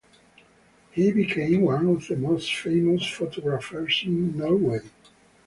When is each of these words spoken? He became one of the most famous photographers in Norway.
He 0.89 1.11
became 1.11 1.61
one 1.61 1.85
of 1.87 2.07
the 2.07 2.15
most 2.15 2.51
famous 2.55 3.05
photographers 3.05 4.01
in 4.03 4.35
Norway. 4.35 4.79